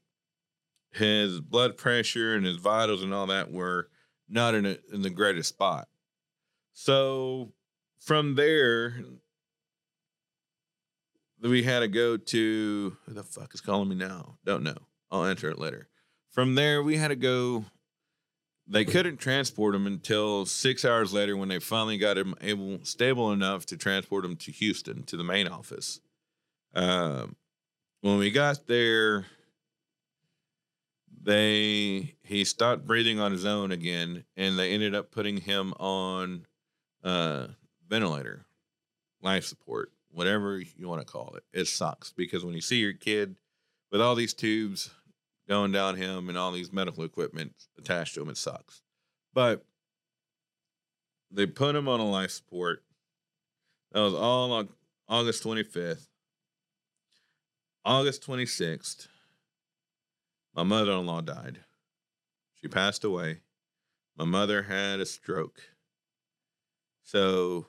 his 0.92 1.40
blood 1.40 1.78
pressure 1.78 2.36
and 2.36 2.46
his 2.46 2.58
vitals 2.58 3.04
and 3.04 3.14
all 3.14 3.28
that 3.28 3.52
were 3.52 3.90
not 4.28 4.56
in 4.56 4.66
a, 4.66 4.78
in 4.94 5.02
the 5.02 5.10
greatest 5.10 5.50
spot. 5.50 5.88
So 6.74 7.52
from 8.00 8.36
there, 8.36 9.04
we 11.42 11.64
had 11.64 11.80
to 11.80 11.88
go 11.88 12.18
to 12.18 12.98
who 13.06 13.14
the 13.14 13.24
fuck 13.24 13.54
is 13.54 13.62
calling 13.62 13.90
me 13.90 13.96
now? 13.96 14.38
Don't 14.46 14.64
know. 14.64 14.78
I'll 15.12 15.26
answer 15.26 15.50
it 15.50 15.60
later. 15.60 15.88
From 16.32 16.56
there, 16.56 16.84
we 16.84 16.98
had 16.98 17.08
to 17.10 17.16
go 17.16 17.66
they 18.70 18.86
couldn't 18.86 19.18
transport 19.18 19.74
him 19.74 19.88
until 19.88 20.46
six 20.46 20.86
hours 20.86 21.12
later 21.12 21.36
when 21.36 21.50
they 21.50 21.58
finally 21.58 21.98
got 21.98 22.18
him 22.18 22.36
able 22.40 22.80
stable 22.84 23.32
enough 23.32 23.66
to 23.66 23.78
transport 23.78 24.24
him 24.24 24.36
to 24.36 24.52
Houston 24.52 25.04
to 25.04 25.18
the 25.18 25.24
main 25.24 25.48
office. 25.48 26.00
Um, 26.76 27.36
when 28.02 28.20
we 28.20 28.30
got 28.30 28.68
there, 28.68 29.26
they 31.22 32.16
he 32.22 32.46
stopped 32.46 32.86
breathing 32.86 33.20
on 33.20 33.32
his 33.32 33.44
own 33.44 33.72
again, 33.72 34.24
and 34.38 34.58
they 34.58 34.72
ended 34.72 34.94
up 34.94 35.10
putting 35.10 35.38
him 35.38 35.74
on 35.80 36.46
uh, 37.04 37.48
ventilator, 37.88 38.46
life 39.22 39.46
support, 39.46 39.92
whatever 40.12 40.60
you 40.60 40.88
want 40.88 41.06
to 41.06 41.12
call 41.12 41.36
it. 41.36 41.44
It 41.54 41.68
sucks 41.68 42.12
because 42.12 42.44
when 42.44 42.56
you 42.56 42.62
see 42.62 42.78
your 42.78 42.94
kid 42.94 43.36
with 43.92 44.02
all 44.02 44.16
these 44.16 44.34
tubes 44.34 44.92
going 45.50 45.72
down 45.72 45.96
him 45.96 46.30
and 46.30 46.38
all 46.38 46.52
these 46.52 46.72
medical 46.72 47.04
equipment 47.04 47.54
attached 47.78 48.14
to 48.14 48.22
him. 48.22 48.30
It 48.30 48.38
sucks. 48.38 48.82
But 49.34 49.66
they 51.32 51.48
put 51.48 51.76
him 51.76 51.88
on 51.88 52.00
a 52.00 52.10
life 52.10 52.32
support. 52.32 52.84
That 53.92 54.02
was 54.02 54.14
all 54.14 54.52
on 54.52 54.70
August 55.08 55.44
25th. 55.44 56.08
August 57.84 58.26
26th, 58.28 59.08
my 60.54 60.64
mother 60.64 60.92
in 60.92 61.06
law 61.06 61.22
died. 61.22 61.60
She 62.62 62.68
passed 62.68 63.04
away. 63.04 63.40
My 64.18 64.26
mother 64.26 64.64
had 64.64 65.00
a 65.00 65.06
stroke. 65.06 65.62
So 67.04 67.68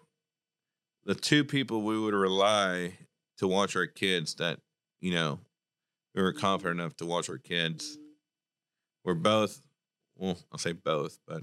the 1.10 1.16
two 1.16 1.42
people 1.42 1.82
we 1.82 1.98
would 1.98 2.14
rely 2.14 2.96
to 3.36 3.48
watch 3.48 3.74
our 3.74 3.88
kids 3.88 4.36
that, 4.36 4.60
you 5.00 5.12
know, 5.12 5.40
we 6.14 6.22
were 6.22 6.32
confident 6.32 6.78
enough 6.78 6.96
to 6.98 7.04
watch 7.04 7.28
our 7.28 7.36
kids. 7.36 7.98
We're 9.04 9.14
both, 9.14 9.60
well, 10.14 10.38
I'll 10.52 10.58
say 10.60 10.70
both, 10.70 11.18
but 11.26 11.42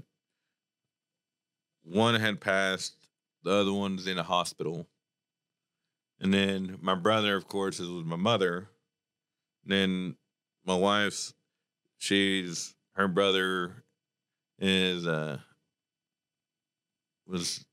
one 1.84 2.14
had 2.14 2.40
passed, 2.40 2.94
the 3.42 3.50
other 3.50 3.74
one's 3.74 4.06
in 4.06 4.16
a 4.16 4.22
hospital. 4.22 4.86
And 6.18 6.32
then 6.32 6.78
my 6.80 6.94
brother, 6.94 7.36
of 7.36 7.46
course, 7.46 7.78
is 7.78 7.90
with 7.90 8.06
my 8.06 8.16
mother. 8.16 8.70
And 9.64 9.72
then 9.72 10.16
my 10.64 10.76
wife's, 10.76 11.34
she's, 11.98 12.74
her 12.94 13.06
brother 13.06 13.84
is, 14.58 15.06
uh, 15.06 15.40
was 17.26 17.66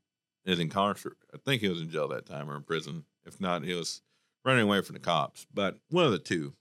is 0.46 0.60
incarcerated. 0.60 1.18
I 1.34 1.38
think 1.38 1.62
he 1.62 1.70
was 1.70 1.82
in 1.82 1.90
jail 1.90 2.08
that 2.10 2.25
time 2.25 2.50
or 2.50 2.56
in 2.56 2.64
prison. 2.64 3.06
If 3.25 3.42
not, 3.42 3.64
he 3.64 3.74
was 3.74 4.02
running 4.44 4.64
away 4.64 4.82
from 4.82 4.94
the 4.94 5.00
cops. 5.00 5.46
But 5.54 5.78
one 5.90 6.06
of 6.06 6.12
the 6.12 6.20
two. 6.20 6.54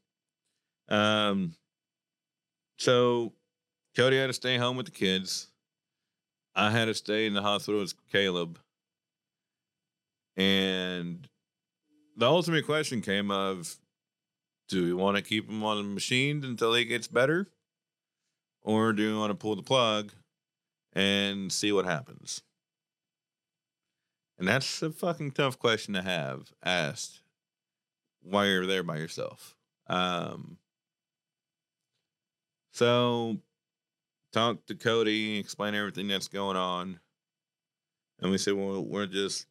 Um. 0.88 1.54
So 2.78 3.32
Cody 3.96 4.18
had 4.18 4.26
to 4.26 4.32
stay 4.32 4.56
home 4.56 4.76
with 4.76 4.86
the 4.86 4.92
kids. 4.92 5.48
I 6.54 6.70
had 6.70 6.86
to 6.86 6.94
stay 6.94 7.26
in 7.26 7.34
the 7.34 7.42
hospital 7.42 7.80
with 7.80 7.94
Caleb. 8.10 8.58
And 10.36 11.28
the 12.16 12.26
ultimate 12.26 12.66
question 12.66 13.00
came 13.00 13.30
of 13.30 13.76
do 14.68 14.84
we 14.84 14.94
want 14.94 15.16
to 15.16 15.22
keep 15.22 15.48
him 15.48 15.62
on 15.62 15.76
the 15.76 15.82
machine 15.82 16.42
until 16.44 16.74
he 16.74 16.84
gets 16.84 17.06
better? 17.06 17.48
Or 18.62 18.92
do 18.92 19.12
we 19.12 19.18
want 19.18 19.30
to 19.30 19.34
pull 19.34 19.56
the 19.56 19.62
plug 19.62 20.12
and 20.94 21.52
see 21.52 21.70
what 21.70 21.84
happens? 21.84 22.42
And 24.38 24.48
that's 24.48 24.82
a 24.82 24.90
fucking 24.90 25.32
tough 25.32 25.58
question 25.58 25.94
to 25.94 26.02
have 26.02 26.52
asked 26.62 27.20
while 28.22 28.46
you're 28.46 28.66
there 28.66 28.82
by 28.82 28.96
yourself. 28.96 29.54
Um, 29.86 30.58
so 32.72 33.38
talk 34.32 34.66
to 34.66 34.74
Cody, 34.74 35.38
explain 35.38 35.74
everything 35.74 36.08
that's 36.08 36.28
going 36.28 36.56
on. 36.56 36.98
And 38.20 38.30
we 38.30 38.38
said, 38.38 38.54
well, 38.54 38.84
we're 38.84 39.06
just 39.06 39.46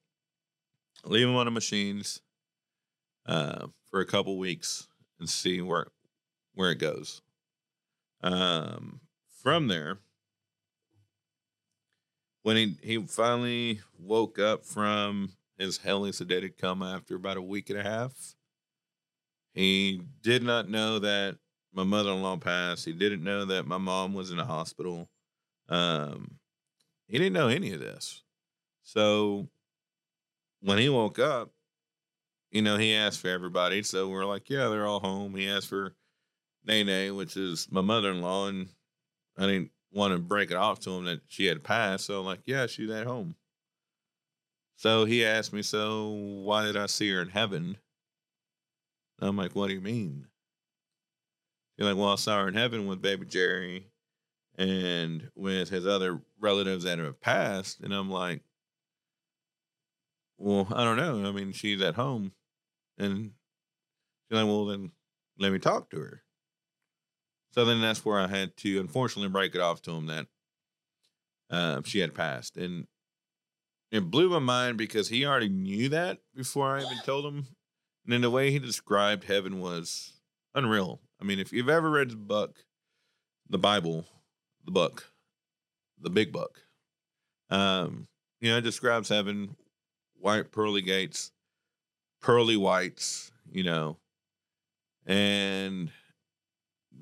leave 1.05 1.27
him 1.27 1.35
on 1.35 1.45
the 1.45 1.51
machines 1.51 2.21
uh, 3.25 3.67
for 3.89 4.01
a 4.01 4.05
couple 4.05 4.37
weeks 4.37 4.87
and 5.19 5.29
see 5.29 5.61
where 5.61 5.87
where 6.55 6.71
it 6.71 6.79
goes. 6.79 7.21
Um, 8.21 9.01
from 9.41 9.67
there, 9.67 9.99
when 12.43 12.55
he 12.55 12.77
he 12.81 12.97
finally 13.07 13.81
woke 13.97 14.37
up 14.37 14.65
from 14.65 15.31
his 15.57 15.77
heavily 15.77 16.11
sedated 16.11 16.57
coma 16.57 16.93
after 16.95 17.15
about 17.15 17.37
a 17.37 17.41
week 17.41 17.69
and 17.69 17.79
a 17.79 17.83
half, 17.83 18.35
he 19.53 20.01
did 20.21 20.43
not 20.43 20.69
know 20.69 20.99
that 20.99 21.37
my 21.73 21.83
mother-in-law 21.83 22.37
passed. 22.37 22.85
He 22.85 22.93
didn't 22.93 23.23
know 23.23 23.45
that 23.45 23.65
my 23.65 23.77
mom 23.77 24.13
was 24.13 24.29
in 24.29 24.37
the 24.37 24.45
hospital. 24.45 25.09
Um, 25.69 26.35
he 27.07 27.17
didn't 27.17 27.33
know 27.33 27.47
any 27.47 27.73
of 27.73 27.79
this. 27.79 28.23
So 28.83 29.47
when 30.61 30.77
he 30.77 30.89
woke 30.89 31.19
up, 31.19 31.51
you 32.51 32.61
know, 32.61 32.77
he 32.77 32.93
asked 32.93 33.19
for 33.19 33.29
everybody. 33.29 33.81
So 33.81 34.09
we're 34.09 34.25
like, 34.25 34.49
yeah, 34.49 34.67
they're 34.67 34.85
all 34.85 34.99
home. 34.99 35.35
He 35.35 35.49
asked 35.49 35.67
for 35.67 35.95
Nene, 36.65 37.15
which 37.15 37.35
is 37.35 37.67
my 37.71 37.81
mother-in-law, 37.81 38.47
and 38.49 38.69
I 39.37 39.47
didn't 39.47 39.71
want 39.93 40.13
to 40.13 40.19
break 40.19 40.51
it 40.51 40.57
off 40.57 40.79
to 40.81 40.91
him 40.91 41.05
that 41.05 41.21
she 41.27 41.45
had 41.45 41.63
passed. 41.63 42.05
So 42.05 42.19
I'm 42.19 42.25
like, 42.25 42.41
yeah, 42.45 42.67
she's 42.67 42.89
at 42.89 43.05
home. 43.05 43.35
So 44.75 45.05
he 45.05 45.23
asked 45.23 45.53
me, 45.53 45.61
so 45.61 46.09
why 46.09 46.65
did 46.65 46.75
I 46.75 46.87
see 46.87 47.09
her 47.11 47.21
in 47.21 47.29
heaven? 47.29 47.77
I'm 49.21 49.37
like, 49.37 49.55
what 49.55 49.67
do 49.67 49.73
you 49.73 49.81
mean? 49.81 50.27
You're 51.77 51.87
like, 51.87 51.97
well, 51.97 52.13
I 52.13 52.15
saw 52.15 52.41
her 52.41 52.47
in 52.47 52.55
heaven 52.55 52.87
with 52.87 53.01
baby 53.01 53.25
Jerry 53.25 53.87
and 54.57 55.29
with 55.35 55.69
his 55.69 55.87
other 55.87 56.21
relatives 56.39 56.83
that 56.83 56.99
have 56.99 57.21
passed. 57.21 57.79
And 57.79 57.93
I'm 57.93 58.11
like, 58.11 58.41
well, 60.37 60.67
I 60.73 60.83
don't 60.83 60.97
know. 60.97 61.27
I 61.27 61.31
mean, 61.31 61.53
she's 61.53 61.81
at 61.81 61.95
home. 61.95 62.33
And 62.97 63.31
she's 64.29 64.37
like, 64.37 64.45
well, 64.45 64.65
then 64.65 64.91
let 65.39 65.51
me 65.51 65.59
talk 65.59 65.89
to 65.91 65.99
her. 65.99 66.23
So 67.53 67.65
then 67.65 67.81
that's 67.81 68.03
where 68.03 68.19
I 68.19 68.27
had 68.27 68.57
to 68.57 68.79
unfortunately 68.79 69.29
break 69.29 69.53
it 69.53 69.61
off 69.61 69.81
to 69.83 69.91
him 69.91 70.07
that 70.07 70.25
uh, 71.51 71.81
she 71.85 71.99
had 71.99 72.15
passed. 72.15 72.57
And 72.57 72.87
it 73.91 74.09
blew 74.09 74.29
my 74.29 74.39
mind 74.39 74.77
because 74.77 75.09
he 75.09 75.23
already 75.23 75.49
knew 75.49 75.89
that 75.89 76.17
before 76.35 76.75
I 76.75 76.81
even 76.81 76.97
told 77.05 77.25
him. 77.25 77.45
And 78.05 78.13
then 78.13 78.21
the 78.21 78.31
way 78.31 78.49
he 78.49 78.57
described 78.57 79.25
heaven 79.25 79.59
was 79.59 80.13
unreal. 80.55 80.99
I 81.21 81.25
mean, 81.25 81.39
if 81.39 81.53
you've 81.53 81.69
ever 81.69 81.91
read 81.91 82.09
the 82.09 82.15
book, 82.15 82.65
the 83.47 83.59
Bible, 83.59 84.05
the 84.65 84.71
book, 84.71 85.11
the 86.01 86.09
big 86.09 86.31
book, 86.31 86.63
um, 87.51 88.07
you 88.41 88.49
know, 88.49 88.57
it 88.57 88.61
describes 88.61 89.09
heaven, 89.09 89.55
white 90.19 90.51
pearly 90.51 90.81
gates, 90.81 91.31
pearly 92.19 92.57
whites, 92.57 93.31
you 93.51 93.63
know, 93.63 93.97
and 95.05 95.91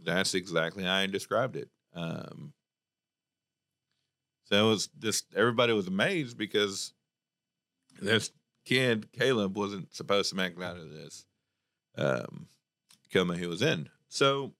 that's 0.03 0.33
exactly 0.33 0.83
how 0.83 0.95
I 0.95 1.07
described 1.07 1.55
it. 1.55 1.69
Um, 1.93 2.53
so 4.45 4.65
it 4.65 4.69
was 4.69 4.87
just 4.99 5.33
everybody 5.35 5.73
was 5.73 5.87
amazed 5.87 6.37
because 6.37 6.93
this 8.01 8.31
kid 8.65 9.11
Caleb 9.11 9.57
wasn't 9.57 9.93
supposed 9.93 10.29
to 10.29 10.35
make 10.35 10.57
it 10.57 10.63
out 10.63 10.77
of 10.77 10.89
this 10.89 11.25
um, 11.97 12.47
coma 13.13 13.37
he 13.37 13.47
was 13.47 13.61
in. 13.61 13.89
So 14.09 14.53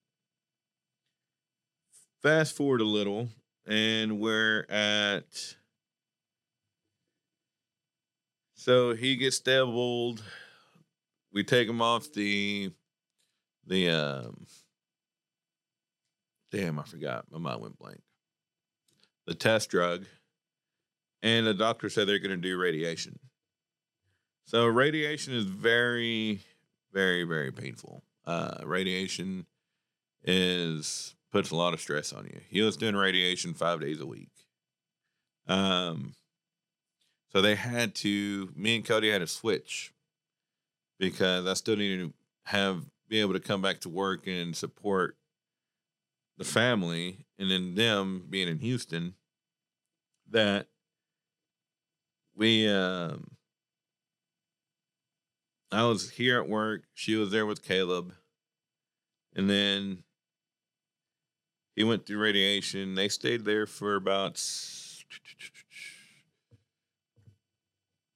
fast 2.22 2.56
forward 2.56 2.82
a 2.82 2.86
little, 2.86 3.30
and 3.66 4.20
we're 4.20 4.66
at. 4.70 5.56
So 8.56 8.94
he 8.94 9.16
gets 9.16 9.38
stabled. 9.38 10.24
We 11.34 11.44
take 11.44 11.68
him 11.68 11.82
off 11.82 12.12
the 12.14 12.72
the 13.66 13.90
um 13.90 14.46
damn, 16.52 16.80
I 16.80 16.84
forgot. 16.84 17.26
My 17.32 17.38
mind 17.38 17.62
went 17.62 17.78
blank. 17.78 18.02
The 19.28 19.36
test 19.36 19.70
drug. 19.70 20.06
And 21.24 21.46
the 21.46 21.54
doctor 21.54 21.90
said 21.90 22.08
they're 22.08 22.20
going 22.20 22.32
to 22.32 22.38
do 22.38 22.58
radiation. 22.58 23.20
So 24.46 24.66
radiation 24.66 25.34
is 25.34 25.46
very, 25.46 26.42
very, 26.92 27.24
very 27.24 27.52
painful. 27.52 28.04
Uh, 28.26 28.58
radiation 28.64 29.46
is 30.24 31.16
puts 31.32 31.52
a 31.52 31.56
lot 31.56 31.74
of 31.74 31.80
stress 31.80 32.12
on 32.12 32.26
you. 32.26 32.42
He 32.50 32.62
was 32.62 32.76
doing 32.76 32.96
radiation 32.96 33.54
five 33.54 33.80
days 33.80 34.02
a 34.02 34.06
week. 34.06 34.32
Um, 35.48 36.16
so 37.32 37.42
they 37.42 37.56
had 37.56 37.96
to. 37.96 38.52
Me 38.56 38.76
and 38.76 38.86
Cody 38.86 39.10
had 39.10 39.22
to 39.22 39.28
switch 39.28 39.94
because 41.00 41.48
I 41.48 41.54
still 41.54 41.78
needed 41.78 42.10
to 42.10 42.14
have 42.46 42.84
be 43.08 43.22
able 43.22 43.34
to 43.34 43.40
come 43.40 43.62
back 43.62 43.80
to 43.82 43.90
work 43.90 44.28
and 44.28 44.56
support 44.56 45.16
the 46.38 46.44
family, 46.44 47.26
and 47.38 47.52
then 47.52 47.76
them 47.76 48.26
being 48.30 48.48
in 48.48 48.60
Houston. 48.60 49.16
That 50.30 50.68
we 52.36 52.68
um 52.68 53.38
I 55.72 55.84
was 55.84 56.12
here 56.12 56.38
at 56.40 56.50
work. 56.50 56.84
She 56.94 57.16
was 57.16 57.32
there 57.32 57.46
with 57.46 57.64
Caleb. 57.64 58.14
And 59.34 59.50
then 59.50 60.04
he 61.76 61.84
went 61.84 62.06
through 62.06 62.20
radiation. 62.20 62.96
They 62.96 63.08
stayed 63.08 63.46
there 63.46 63.66
for 63.66 63.96
about 63.96 64.44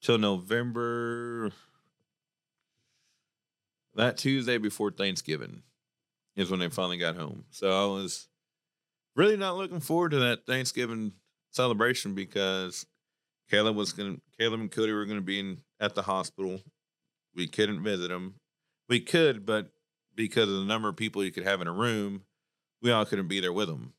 till 0.02 0.18
November. 0.18 1.52
That 3.96 4.18
Tuesday 4.18 4.58
before 4.58 4.92
Thanksgiving 4.92 5.64
is 6.36 6.50
when 6.50 6.60
they 6.60 6.70
finally 6.70 6.98
got 6.98 7.16
home. 7.16 7.46
So 7.50 7.70
I 7.72 7.86
was 7.94 8.28
really 9.16 9.38
not 9.38 9.58
looking 9.58 9.80
forward 9.80 10.12
to 10.12 10.20
that 10.20 10.46
Thanksgiving 10.46 11.14
celebration 11.52 12.14
because 12.14 12.86
Caleb 13.50 13.76
was 13.76 13.94
gonna 13.94 14.18
Caleb 14.38 14.60
and 14.60 14.72
Cody 14.72 14.92
were 14.92 15.06
gonna 15.06 15.22
be 15.22 15.40
in 15.40 15.62
at 15.80 15.96
the 15.96 16.02
hospital. 16.02 16.62
We 17.36 17.48
couldn't 17.48 17.84
visit 17.84 18.10
them. 18.10 18.36
We 18.90 19.00
could, 19.00 19.46
but 19.46 19.72
because 20.16 20.50
of 20.50 20.56
the 20.56 20.66
number 20.66 20.90
of 20.90 20.96
people 20.96 21.24
you 21.24 21.32
could 21.32 21.44
have 21.44 21.62
in 21.62 21.68
a 21.68 21.74
room, 21.74 22.24
we 22.82 22.92
all 22.92 23.06
couldn't 23.06 23.28
be 23.28 23.40
there 23.40 23.54
with 23.54 23.68
them. 23.68 23.94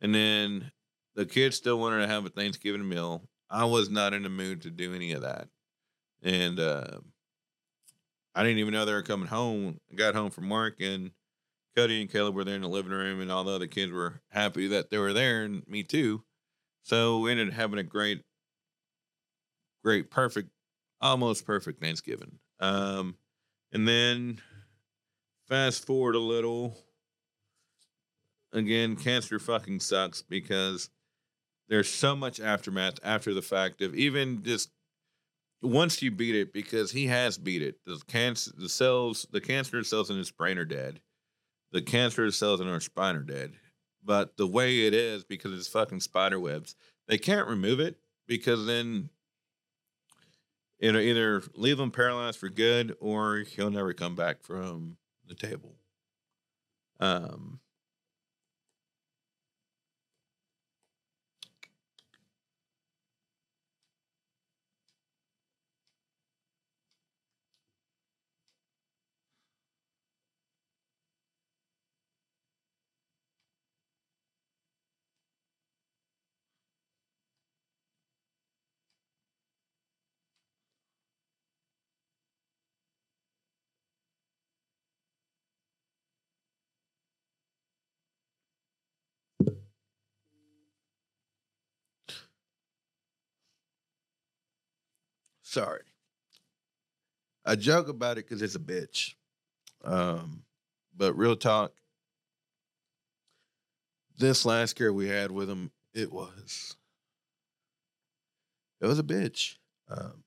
And 0.00 0.14
then 0.14 0.72
the 1.14 1.26
kids 1.26 1.56
still 1.56 1.78
wanted 1.78 2.00
to 2.00 2.08
have 2.08 2.24
a 2.24 2.30
Thanksgiving 2.30 2.88
meal. 2.88 3.28
I 3.50 3.64
was 3.64 3.90
not 3.90 4.14
in 4.14 4.22
the 4.22 4.28
mood 4.28 4.62
to 4.62 4.70
do 4.70 4.94
any 4.94 5.12
of 5.12 5.22
that. 5.22 5.48
And 6.22 6.58
uh, 6.58 6.98
I 8.34 8.42
didn't 8.42 8.58
even 8.58 8.72
know 8.72 8.84
they 8.84 8.92
were 8.92 9.02
coming 9.02 9.28
home. 9.28 9.80
I 9.90 9.94
got 9.94 10.14
home 10.14 10.30
from 10.30 10.48
work 10.48 10.76
and 10.80 11.10
Cody 11.76 12.00
and 12.00 12.10
Caleb 12.10 12.34
were 12.34 12.44
there 12.44 12.56
in 12.56 12.62
the 12.62 12.68
living 12.68 12.92
room, 12.92 13.20
and 13.20 13.30
all 13.30 13.44
the 13.44 13.52
other 13.52 13.66
kids 13.66 13.92
were 13.92 14.20
happy 14.28 14.66
that 14.68 14.90
they 14.90 14.98
were 14.98 15.12
there, 15.12 15.44
and 15.44 15.66
me 15.68 15.82
too. 15.82 16.22
So 16.82 17.20
we 17.20 17.30
ended 17.30 17.48
up 17.48 17.54
having 17.54 17.78
a 17.78 17.84
great, 17.84 18.22
great, 19.84 20.10
perfect, 20.10 20.50
almost 21.00 21.46
perfect 21.46 21.80
Thanksgiving. 21.80 22.38
Um, 22.58 23.16
and 23.72 23.86
then 23.86 24.40
fast 25.48 25.86
forward 25.86 26.16
a 26.16 26.20
little. 26.20 26.76
Again, 28.52 28.96
cancer 28.96 29.38
fucking 29.38 29.78
sucks 29.78 30.22
because 30.22 30.90
there's 31.68 31.88
so 31.88 32.16
much 32.16 32.40
aftermath 32.40 32.98
after 33.04 33.32
the 33.32 33.42
fact 33.42 33.80
of 33.80 33.94
even 33.94 34.42
just 34.42 34.70
once 35.62 36.02
you 36.02 36.10
beat 36.10 36.34
it, 36.34 36.52
because 36.52 36.90
he 36.90 37.06
has 37.06 37.38
beat 37.38 37.62
it. 37.62 37.76
The 37.84 38.00
cancer, 38.06 38.50
the 38.56 38.68
cells, 38.68 39.26
the 39.30 39.40
cancer 39.40 39.82
cells 39.84 40.10
in 40.10 40.16
his 40.16 40.30
brain 40.30 40.58
are 40.58 40.64
dead. 40.64 41.00
The 41.72 41.82
cancer 41.82 42.30
cells 42.30 42.60
in 42.60 42.68
our 42.68 42.80
spine 42.80 43.16
are 43.16 43.22
dead. 43.22 43.52
But 44.02 44.36
the 44.36 44.46
way 44.46 44.86
it 44.86 44.94
is, 44.94 45.24
because 45.24 45.52
it's 45.52 45.68
fucking 45.68 46.00
spider 46.00 46.40
webs, 46.40 46.74
they 47.06 47.18
can't 47.18 47.48
remove 47.48 47.80
it 47.80 47.98
because 48.26 48.66
then 48.66 49.10
it'll 50.78 51.00
either 51.00 51.42
leave 51.54 51.78
him 51.78 51.90
paralyzed 51.90 52.38
for 52.38 52.48
good 52.48 52.96
or 53.00 53.38
he'll 53.38 53.70
never 53.70 53.92
come 53.92 54.16
back 54.16 54.42
from 54.42 54.96
the 55.26 55.34
table. 55.34 55.74
Um, 56.98 57.60
sorry. 95.50 95.82
I 97.44 97.56
joke 97.56 97.88
about 97.88 98.18
it 98.18 98.28
because 98.28 98.40
it's 98.40 98.54
a 98.54 98.60
bitch. 98.60 99.14
Um, 99.82 100.44
but 100.96 101.14
real 101.14 101.34
talk, 101.34 101.72
this 104.16 104.44
last 104.44 104.74
care 104.74 104.92
we 104.92 105.08
had 105.08 105.32
with 105.32 105.50
him, 105.50 105.72
it 105.92 106.12
was 106.12 106.76
it 108.80 108.86
was 108.86 108.98
a 108.98 109.02
bitch. 109.02 109.56
Um, 109.88 110.22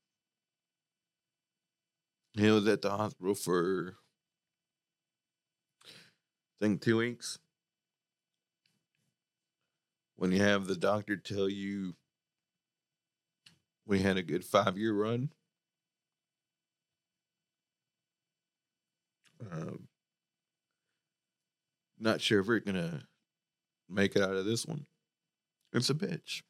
he 2.34 2.50
was 2.50 2.68
at 2.68 2.82
the 2.82 2.90
hospital 2.90 3.36
for 3.36 3.96
I 5.82 6.66
think 6.66 6.82
two 6.82 6.98
weeks. 6.98 7.40
When 10.18 10.32
you 10.32 10.42
have 10.42 10.68
the 10.68 10.76
doctor 10.76 11.16
tell 11.16 11.48
you 11.48 11.96
we 13.86 14.00
had 14.00 14.18
a 14.18 14.24
good 14.24 14.46
five 14.46 14.78
year 14.78 14.94
run. 14.94 15.30
Um, 19.52 19.88
not 22.00 22.22
sure 22.22 22.40
if 22.40 22.48
we're 22.48 22.60
gonna 22.60 23.04
make 23.90 24.16
it 24.16 24.22
out 24.22 24.36
of 24.36 24.46
this 24.46 24.66
one. 24.66 24.86
It's 25.74 25.90
a 25.90 25.94
bitch. 25.94 26.42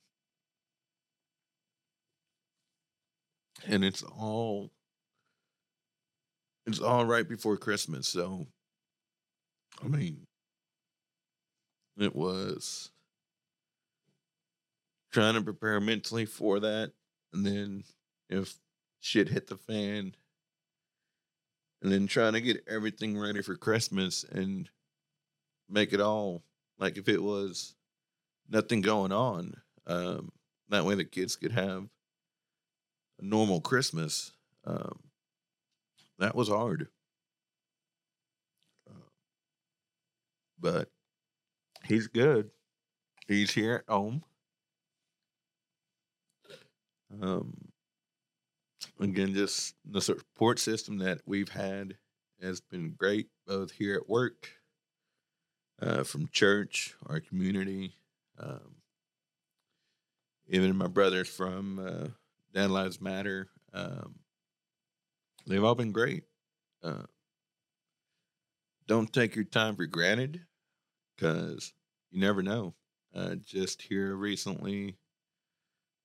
And 3.66 3.84
it's 3.84 4.04
all 4.04 4.72
it's 6.66 6.80
all 6.80 7.06
right 7.06 7.28
before 7.28 7.58
Christmas, 7.58 8.08
so 8.08 8.48
I 9.84 9.88
mean 9.88 10.28
it 11.98 12.16
was 12.16 12.92
trying 15.12 15.36
to 15.36 15.42
prepare 15.42 15.80
mentally 15.80 16.26
for 16.26 16.60
that 16.60 16.92
and 17.34 17.46
then 17.46 17.84
if 18.30 18.56
shit 19.00 19.30
hit 19.30 19.48
the 19.48 19.58
fan 19.58 20.16
and 21.82 21.92
then 21.92 22.08
trying 22.08 22.34
to 22.34 22.42
get 22.42 22.64
everything 22.68 23.18
ready 23.18 23.42
for 23.42 23.56
Christmas 23.56 24.24
and 24.24 24.70
make 25.70 25.92
it 25.92 26.00
all 26.00 26.44
like 26.80 26.98
if 26.98 27.10
it 27.10 27.22
was 27.22 27.76
nothing 28.50 28.82
going 28.82 29.12
on. 29.12 29.56
Um, 29.86 30.32
that 30.70 30.86
way 30.86 30.96
the 30.96 31.04
kids 31.04 31.36
could 31.36 31.52
have 31.52 31.90
a 33.20 33.26
normal 33.26 33.60
Christmas. 33.60 34.32
Um, 34.66 35.00
that 36.20 36.36
was 36.36 36.48
hard. 36.48 36.88
Uh, 38.90 39.10
but 40.58 40.90
he's 41.86 42.08
good. 42.08 42.52
He's 43.28 43.52
here 43.52 43.84
at 43.88 43.94
home. 43.94 44.24
Um, 47.22 47.54
again, 49.00 49.34
just 49.34 49.76
the 49.86 50.02
support 50.02 50.60
system 50.60 50.98
that 51.00 51.22
we've 51.26 51.50
had 51.50 51.96
has 52.42 52.62
been 52.62 52.94
great, 52.98 53.28
both 53.48 53.72
here 53.72 53.96
at 53.96 54.10
work, 54.10 54.50
uh, 55.82 56.04
from 56.04 56.28
church, 56.28 56.96
our 57.08 57.20
community, 57.20 57.96
um, 58.40 58.76
even 60.48 60.76
my 60.76 60.88
brothers 60.88 61.30
from 61.30 61.80
uh, 61.80 62.08
Dad 62.54 62.72
Lives 62.72 63.02
Matter. 63.02 63.50
Um, 63.74 64.16
they've 65.48 65.64
all 65.64 65.76
been 65.76 65.92
great. 65.92 66.24
Uh, 66.84 67.04
don't 68.88 69.12
take 69.12 69.36
your 69.36 69.46
time 69.46 69.76
for 69.76 69.86
granted 69.86 70.42
because 71.16 71.74
you 72.12 72.20
never 72.20 72.44
know. 72.44 72.74
Uh, 73.16 73.36
just 73.36 73.82
here 73.82 74.16
recently, 74.16 74.98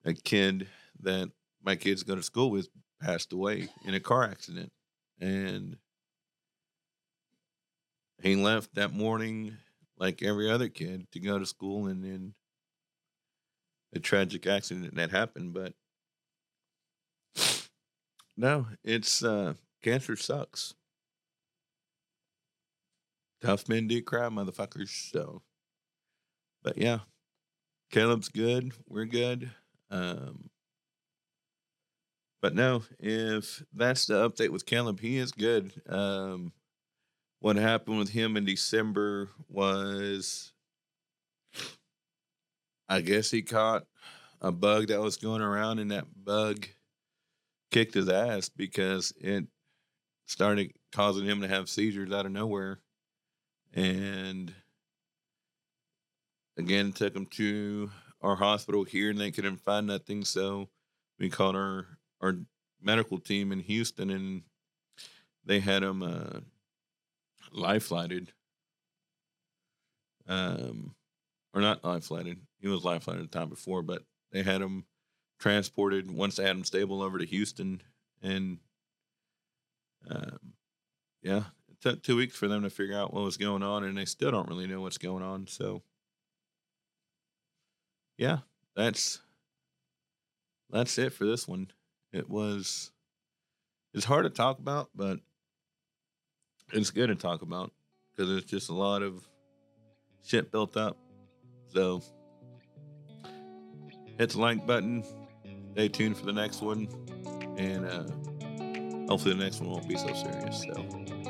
a 0.05 0.12
kid 0.12 0.68
that 1.00 1.30
my 1.62 1.76
kids 1.76 2.02
go 2.02 2.14
to 2.14 2.22
school 2.22 2.50
with 2.50 2.68
passed 3.00 3.32
away 3.32 3.68
in 3.84 3.94
a 3.94 4.00
car 4.00 4.24
accident. 4.24 4.72
And 5.20 5.76
he 8.22 8.37
left 8.37 8.74
that 8.74 8.92
morning 8.92 9.56
like 9.96 10.22
every 10.22 10.50
other 10.50 10.68
kid 10.68 11.06
to 11.12 11.20
go 11.20 11.38
to 11.38 11.46
school 11.46 11.87
and 11.87 12.04
then 12.04 12.34
a 13.94 13.98
tragic 13.98 14.46
accident 14.46 14.94
that 14.96 15.11
happened. 15.11 15.54
But 15.54 15.74
no, 18.37 18.66
it's 18.84 19.22
uh 19.22 19.54
cancer 19.82 20.16
sucks. 20.16 20.74
Tough 23.40 23.68
men 23.68 23.87
do 23.87 24.02
cry, 24.02 24.28
motherfuckers. 24.28 25.11
So 25.11 25.42
but 26.62 26.78
yeah. 26.78 27.00
Caleb's 27.90 28.28
good. 28.28 28.72
We're 28.87 29.06
good. 29.06 29.50
Um 29.90 30.50
but 32.40 32.55
no, 32.55 32.83
if 32.98 33.62
that's 33.72 34.07
the 34.07 34.29
update 34.29 34.51
with 34.51 34.66
Caleb, 34.66 35.01
he 35.01 35.16
is 35.18 35.33
good. 35.33 35.72
Um, 35.88 36.53
what 37.40 37.57
happened 37.57 37.98
with 37.98 38.11
him 38.11 38.37
in 38.37 38.44
December 38.44 39.29
was, 39.48 40.53
I 42.88 43.01
guess 43.01 43.31
he 43.31 43.42
caught 43.42 43.87
a 44.40 44.53
bug 44.53 44.88
that 44.88 45.01
was 45.01 45.16
going 45.16 45.42
around, 45.42 45.79
and 45.79 45.90
that 45.90 46.07
bug 46.24 46.66
kicked 47.70 47.94
his 47.94 48.09
ass 48.09 48.48
because 48.48 49.12
it 49.20 49.44
started 50.27 50.72
causing 50.92 51.27
him 51.27 51.40
to 51.40 51.48
have 51.48 51.68
seizures 51.68 52.12
out 52.12 52.27
of 52.27 52.33
nowhere. 52.33 52.79
And 53.74 54.53
again, 56.57 56.92
took 56.92 57.14
him 57.14 57.27
to 57.27 57.90
our 58.22 58.37
hospital 58.37 58.85
here, 58.85 59.11
and 59.11 59.20
they 59.20 59.31
couldn't 59.31 59.61
find 59.61 59.87
nothing. 59.87 60.24
So 60.24 60.68
we 61.18 61.31
called 61.31 61.57
our 61.57 61.97
our 62.20 62.37
medical 62.81 63.18
team 63.18 63.52
in 63.52 63.61
Houston, 63.61 64.11
and 64.11 64.42
they 65.44 65.61
had 65.61 65.83
him 65.83 66.02
uh, 66.02 66.40
life. 67.52 67.90
Um, 70.28 70.94
or 71.54 71.61
not 71.61 71.85
life 71.85 72.04
flighted. 72.04 72.38
He 72.61 72.68
was 72.68 72.85
life 72.85 73.04
flighted 73.04 73.24
the 73.24 73.38
time 73.38 73.48
before, 73.48 73.83
but 73.83 74.02
they 74.31 74.42
had 74.42 74.61
him 74.61 74.85
transported 75.38 76.11
once 76.11 76.37
they 76.37 76.44
had 76.44 76.57
him 76.57 76.64
stable 76.64 77.02
over 77.02 77.18
to 77.18 77.24
Houston, 77.24 77.83
and 78.22 78.59
um, 80.11 80.52
yeah, 81.22 81.44
it 81.68 81.81
took 81.81 82.02
two 82.02 82.16
weeks 82.16 82.37
for 82.37 82.48
them 82.48 82.62
to 82.62 82.70
figure 82.70 82.96
out 82.96 83.12
what 83.12 83.24
was 83.24 83.37
going 83.37 83.62
on, 83.62 83.85
and 83.85 83.96
they 83.96 84.04
still 84.04 84.31
don't 84.31 84.48
really 84.48 84.66
know 84.66 84.81
what's 84.81 84.98
going 84.98 85.22
on. 85.22 85.46
So, 85.46 85.83
yeah, 88.16 88.38
that's 88.76 89.20
that's 90.70 90.98
it 90.98 91.12
for 91.12 91.24
this 91.24 91.48
one. 91.48 91.68
It 92.12 92.29
was 92.29 92.90
it's 93.94 94.05
hard 94.05 94.25
to 94.25 94.31
talk 94.31 94.59
about, 94.59 94.90
but 94.94 95.18
it's 96.73 96.90
good 96.90 97.09
to 97.09 97.14
talk 97.14 97.42
about 97.42 97.73
because 98.11 98.31
it's 98.37 98.51
just 98.51 98.68
a 98.68 98.75
lot 98.75 99.03
of 99.03 99.27
shit 100.25 100.51
built 100.51 100.77
up. 100.77 100.97
So 101.68 102.03
hit 104.18 104.31
the 104.31 104.40
like 104.40 104.66
button. 104.66 105.05
Stay 105.73 105.88
tuned 105.88 106.16
for 106.16 106.27
the 106.27 106.33
next 106.33 106.61
one, 106.61 106.88
and 107.57 107.87
uh, 107.87 108.03
hopefully 109.09 109.35
the 109.35 109.44
next 109.44 109.61
one 109.61 109.71
won't 109.71 109.88
be 109.88 109.97
so 109.97 110.12
serious. 110.12 110.62
So. 110.62 111.28